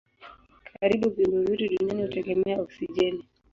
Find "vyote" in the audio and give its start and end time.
1.55-1.67